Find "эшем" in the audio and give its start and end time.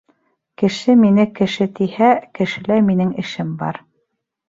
3.27-3.57